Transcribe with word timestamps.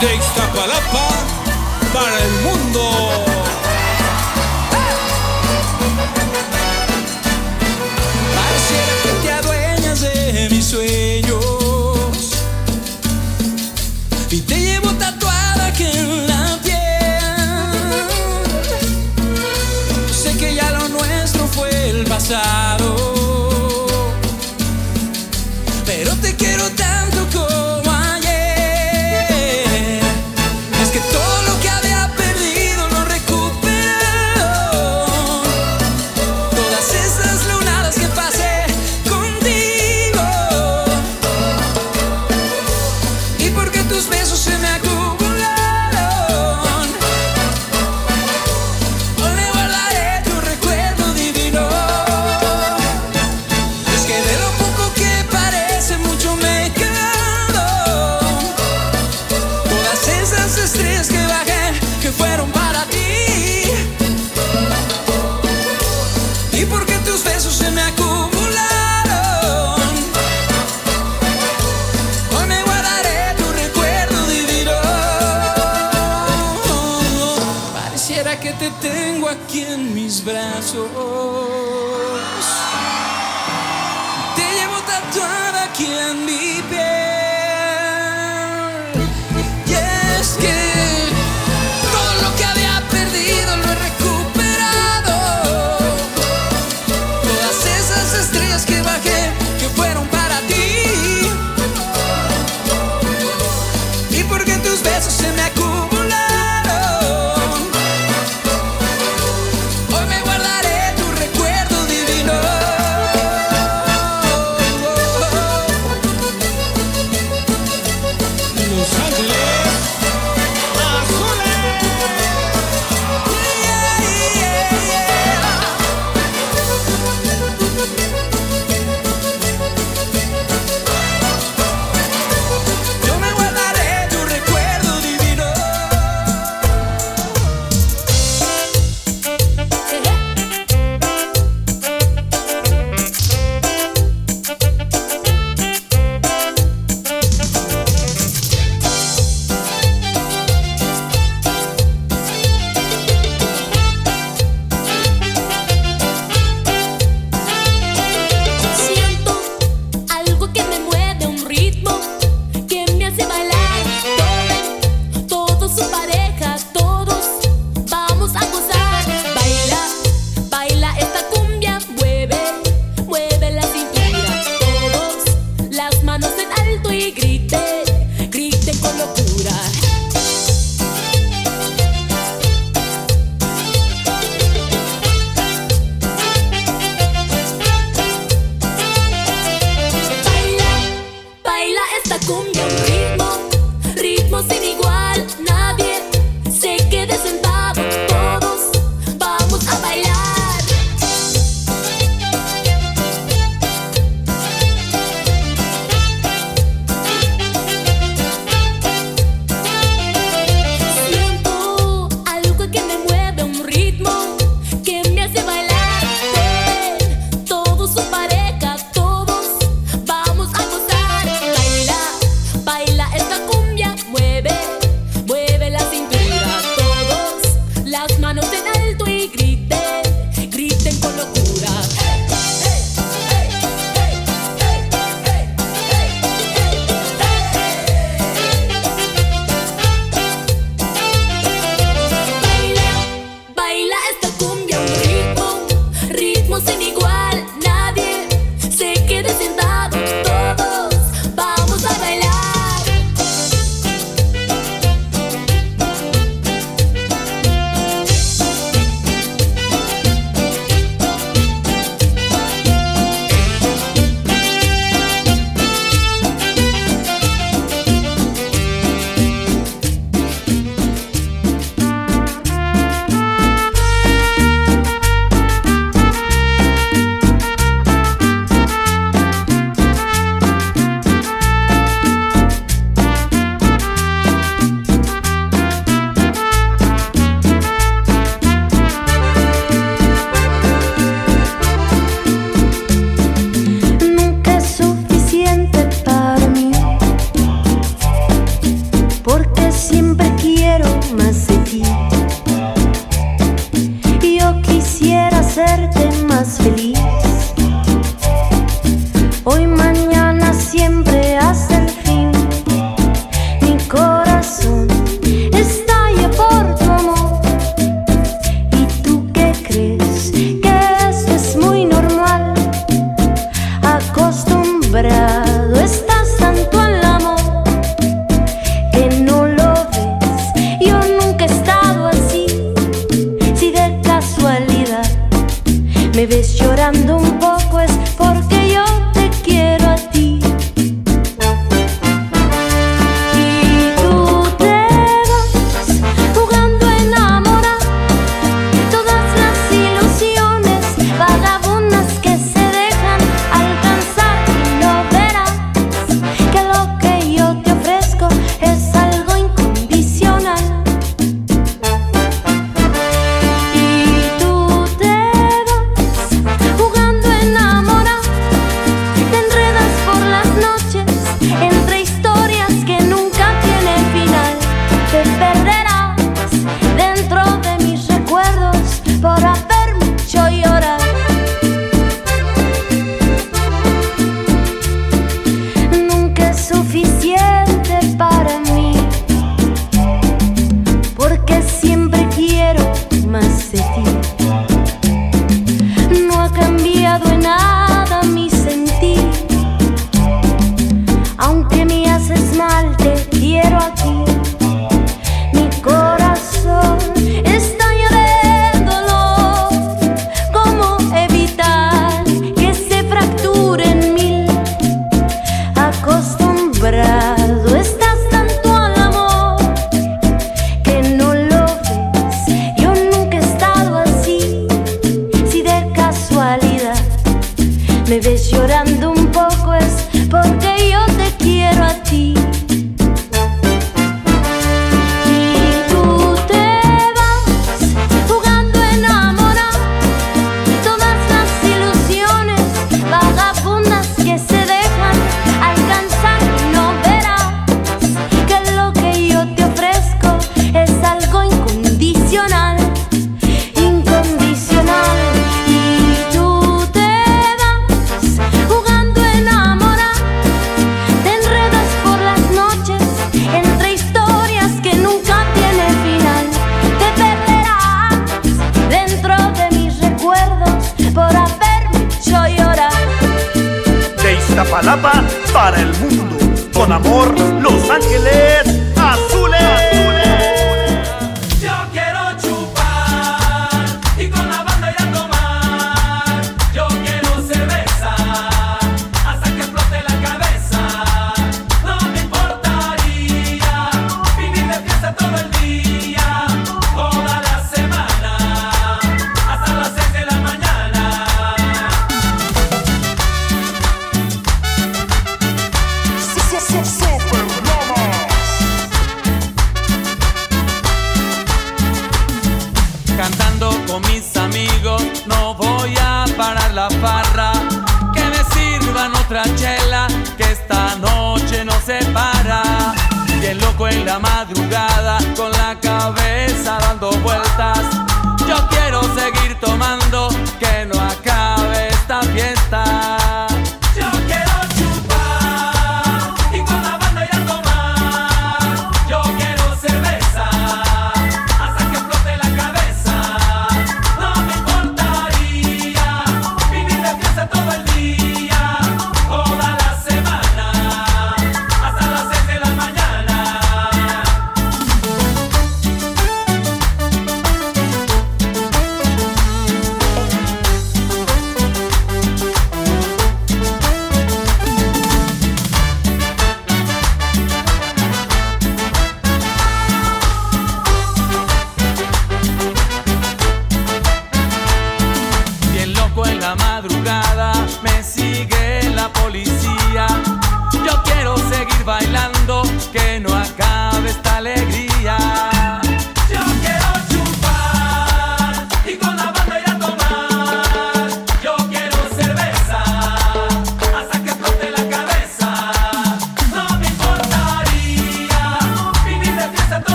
de 0.00 0.16
Iztapalapa 0.16 1.08
para 1.92 2.18
el 2.24 2.32
mundo. 2.42 3.29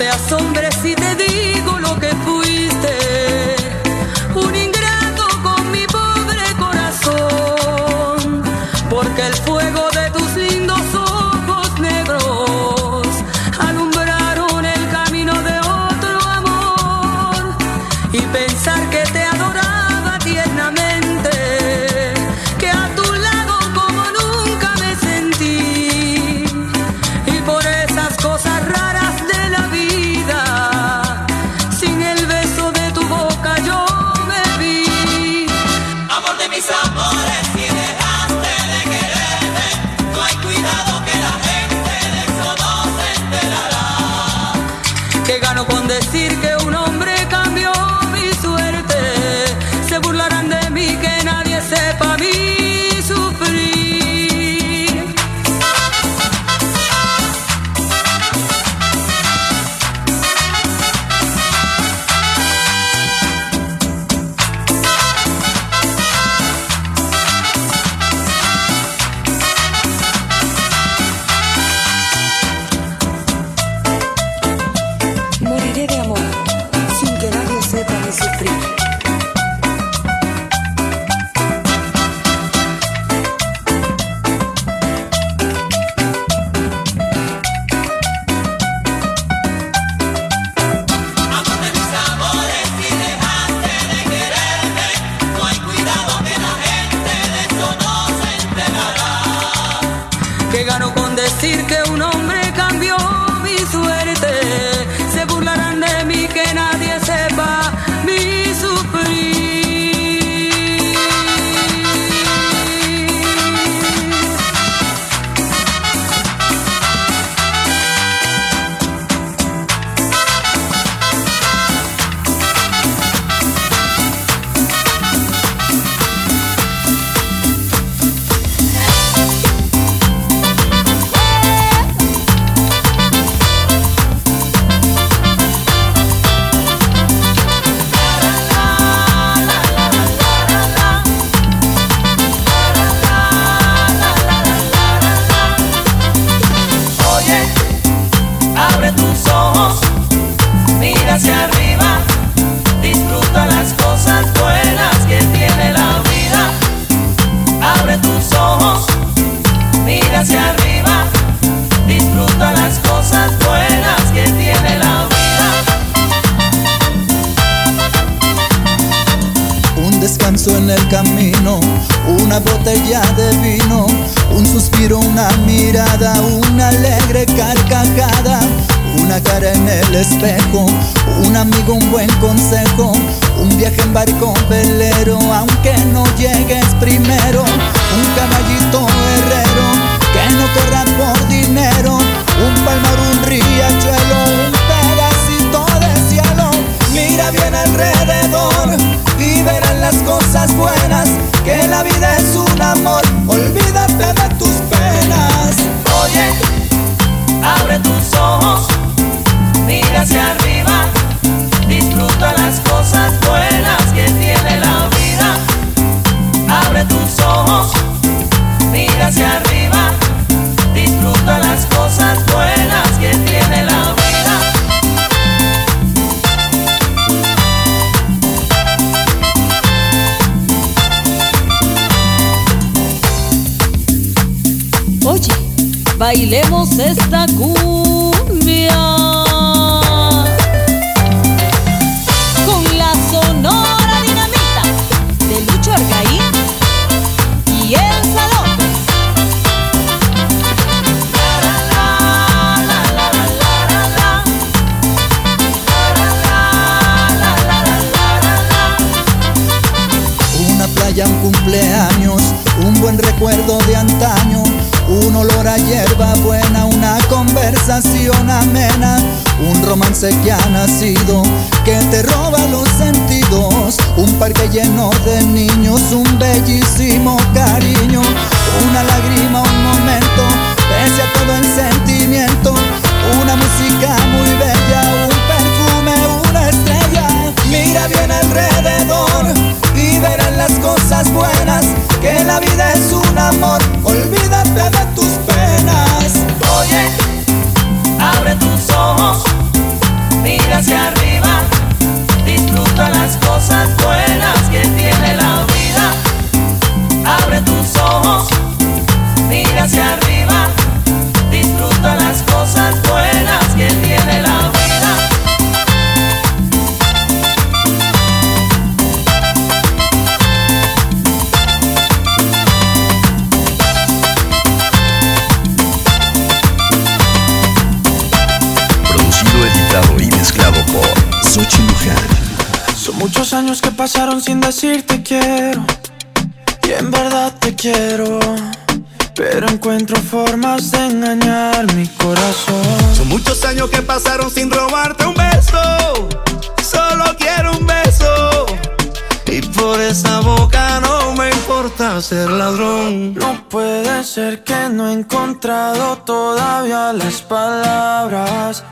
Te 0.00 0.08
asombres 0.08 0.74
si 0.76 0.94
te 0.94 1.14
digo 1.14 1.78
lo 1.78 2.00
que 2.00 2.08
fuiste. 2.24 2.39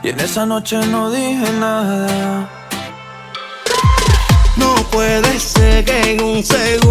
Y 0.01 0.09
en 0.09 0.19
esa 0.19 0.45
noche 0.45 0.77
no 0.87 1.11
dije 1.11 1.51
nada. 1.59 2.47
No 4.55 4.75
puede 4.91 5.39
ser 5.39 5.83
que 5.83 6.11
en 6.11 6.21
un 6.21 6.43
segundo 6.43 6.88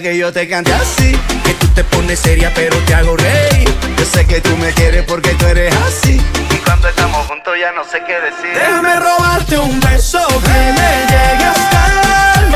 que 0.00 0.16
yo 0.16 0.32
te 0.32 0.48
cante 0.48 0.72
así. 0.72 1.12
Que 1.44 1.54
tú 1.54 1.66
te 1.68 1.84
pones 1.84 2.18
seria, 2.18 2.52
pero 2.54 2.76
te 2.86 2.94
hago 2.94 3.16
reír. 3.16 3.68
Yo 3.98 4.04
sé 4.04 4.26
que 4.26 4.40
tú 4.40 4.56
me 4.56 4.72
quieres 4.72 5.04
porque 5.04 5.30
tú 5.34 5.46
eres 5.46 5.74
así. 5.88 6.20
Y 6.50 6.56
cuando 6.64 6.88
estamos 6.88 7.26
juntos 7.26 7.54
ya 7.60 7.72
no 7.72 7.84
sé 7.84 8.02
qué 8.06 8.14
decir. 8.20 8.52
Déjame 8.54 8.96
robarte 8.96 9.58
un 9.58 9.80
beso 9.80 10.26
que 10.28 10.58
me 10.78 10.90
llegue 11.10 11.44
hasta 11.44 11.86
el. 12.40 12.46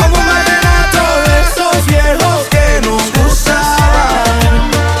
Como 0.00 0.16
un 0.16 0.26
vallenato 0.26 1.02
de 1.26 1.34
esos 1.42 1.86
viejos 1.86 2.48
que 2.50 2.80
nos 2.86 3.12
gustan. 3.12 3.62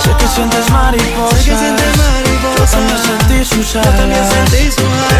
Sé 0.02 0.10
que 0.18 0.26
sientes 0.28 0.70
mariposas. 0.70 1.38
Sé 1.38 1.50
que 1.50 1.56
sientes 1.56 1.96
mariposas. 1.96 2.70
También 2.70 3.96
también 3.96 4.24
sentí 4.24 4.70
sus 4.70 4.82
alas. 4.82 5.13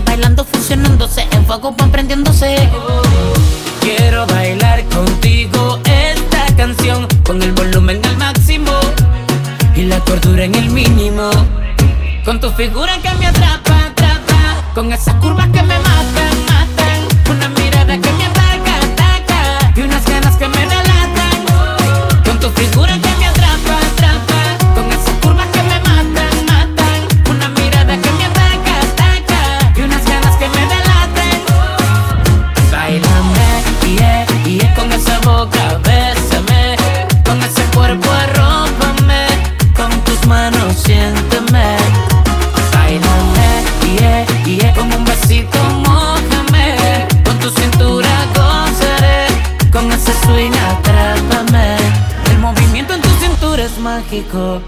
Bailando, 0.00 0.44
fusionándose, 0.44 1.26
en 1.32 1.44
fuego 1.46 1.74
van 1.76 1.90
prendiéndose. 1.90 2.56
Quiero 3.80 4.26
bailar 4.26 4.84
contigo 4.86 5.80
esta 5.84 6.46
canción 6.56 7.06
con 7.24 7.42
el 7.42 7.52
volumen 7.52 8.00
al 8.06 8.16
máximo 8.16 8.72
y 9.74 9.82
la 9.82 9.98
cordura 10.00 10.44
en 10.44 10.54
el 10.54 10.70
mínimo. 10.70 11.30
Con 12.24 12.40
tu 12.40 12.50
figura 12.52 12.98
que 13.02 13.10
me 13.14 13.26
atrapa, 13.26 13.86
atrapa, 13.86 14.72
con 14.74 14.92
esas 14.92 15.14
curvas 15.16 15.48
que 15.48 15.62
me 15.62 15.78
matan, 15.78 15.91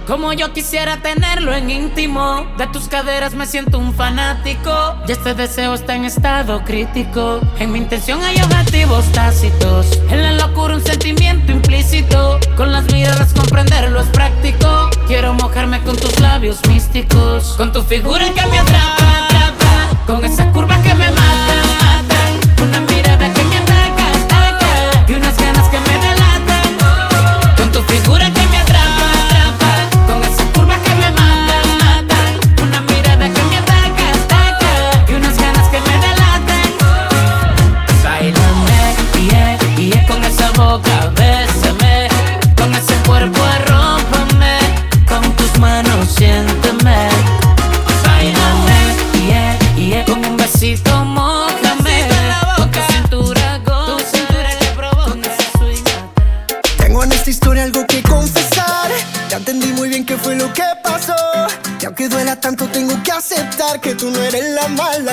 como 0.07 0.33
yo 0.33 0.52
quisiera 0.52 0.98
tenerlo 0.98 1.54
en 1.54 1.70
íntimo. 1.70 2.46
De 2.59 2.66
tus 2.68 2.88
caderas 2.88 3.35
me 3.35 3.46
siento 3.46 3.78
un 3.78 3.94
fanático, 3.94 4.96
y 5.09 5.12
este 5.12 5.35
deseo 5.35 5.74
está 5.74 5.94
en 5.94 6.04
estado 6.04 6.62
crítico. 6.64 7.40
En 7.59 7.72
mi 7.72 7.78
intención 7.78 8.22
hay 8.22 8.37
objetivos 8.40 9.04
tácitos, 9.12 9.98
en 10.11 10.22
la 10.22 10.33
locura 10.33 10.74
un 10.74 10.85
sentimiento 10.85 11.52
implícito. 11.52 12.38
Con 12.57 12.72
las 12.72 12.85
miradas 12.92 13.33
comprenderlo 13.33 14.00
es 14.00 14.09
práctico. 14.09 14.90
Quiero 15.07 15.35
mojarme 15.35 15.80
con 15.83 15.96
tus 15.96 16.18
labios 16.20 16.59
místicos, 16.68 17.54
con 17.57 17.72
tu 17.72 17.83
figura 17.83 18.26
que 18.35 18.46
me 18.46 18.59
atrapa, 18.59 19.28
con 20.07 20.24
esas 20.24 20.43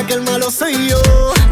que 0.05 0.13
el 0.13 0.21
malo 0.21 0.49
soy 0.49 0.89
yo. 0.89 1.01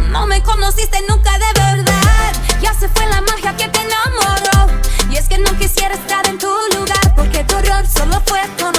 No 0.09 0.25
me 0.25 0.41
conociste 0.41 0.97
nunca 1.07 1.31
de 1.33 1.59
verdad. 1.59 2.33
Ya 2.61 2.73
se 2.73 2.87
fue 2.89 3.05
la 3.07 3.21
magia 3.21 3.55
que 3.55 3.67
te 3.67 3.79
enamoró. 3.79 4.73
Y 5.09 5.17
es 5.17 5.27
que 5.27 5.37
no 5.37 5.51
quisiera 5.57 5.93
estar 5.93 6.25
en 6.27 6.37
tu 6.37 6.47
lugar. 6.73 7.15
Porque 7.15 7.43
tu 7.43 7.55
error 7.57 7.85
solo 7.87 8.21
fue 8.25 8.41
conocerme. 8.57 8.78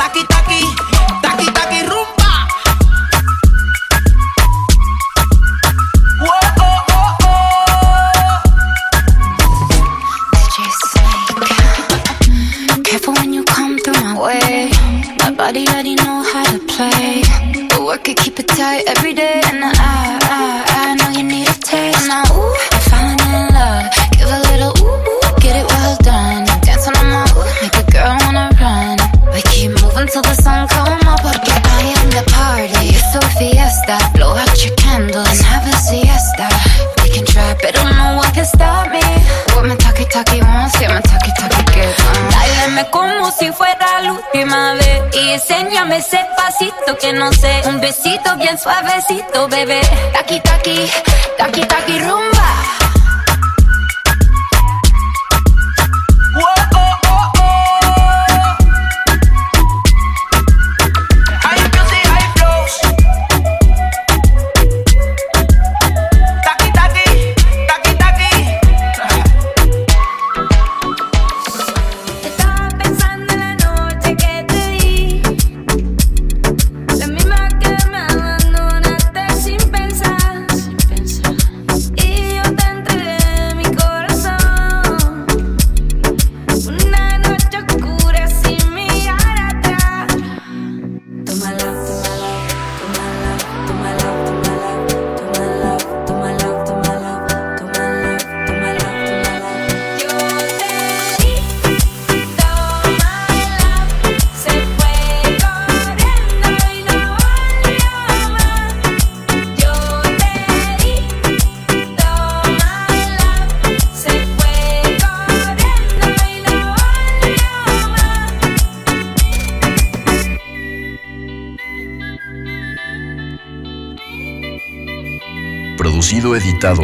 bien 48.51 48.57
suavecito, 48.57 49.47
bebé. 49.47 49.81
Taki, 50.13 50.39
taki, 50.41 50.89
taki, 51.37 51.61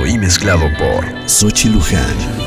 y 0.08 0.18
mezclado 0.18 0.72
por 0.80 1.06
Sochi 1.30 1.70
Luján. 1.70 2.47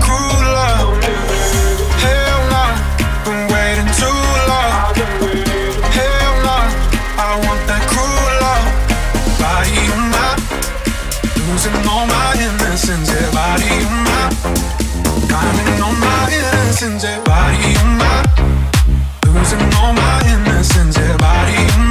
innocence. 16.71 17.03
Yeah, 17.03 17.21
body 17.23 17.75
on 17.83 17.97
my, 17.97 18.23
losing 19.27 19.59
all 19.75 19.93
my 19.93 20.21
innocence. 20.25 20.97
Yeah, 20.97 21.17
body 21.17 21.57
my, 21.77 21.90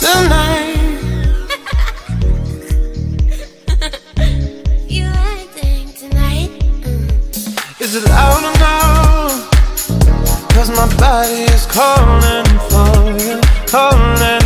Tonight. 0.00 0.74
You 4.88 5.04
acting 5.06 5.92
tonight? 5.94 6.50
Mm. 6.60 7.80
Is 7.80 7.94
it 7.96 8.04
loud? 8.08 8.46
Cause 10.56 10.70
my 10.70 10.96
body 10.96 11.42
is 11.52 11.66
calling 11.66 12.44
for 12.70 13.12
you, 13.22 13.40
calling 13.66 14.45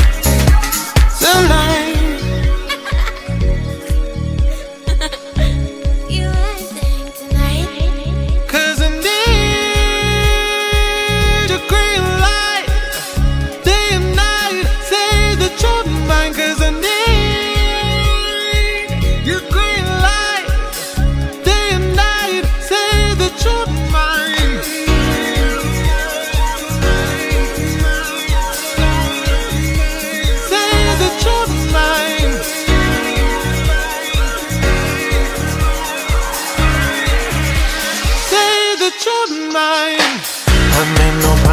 the 1.21 1.27
line. 1.47 1.90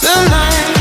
Tonight. 0.00 0.77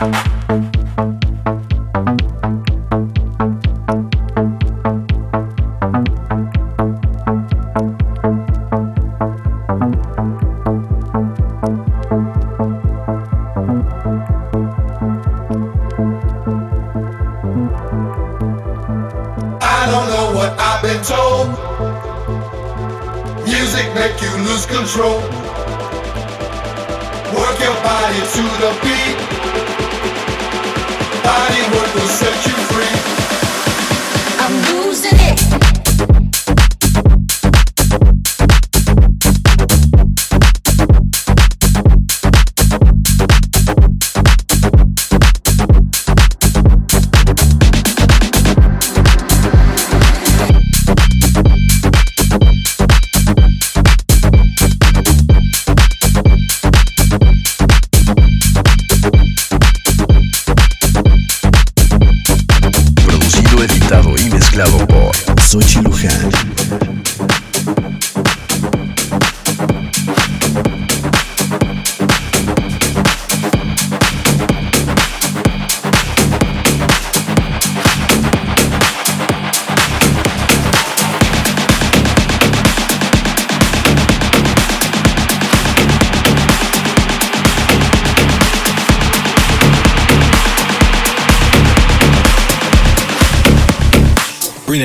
Bye. 0.00 0.27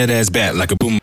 That 0.07 0.13
ass 0.13 0.29
back 0.29 0.55
like 0.55 0.71
a 0.71 0.75
boom. 0.75 1.02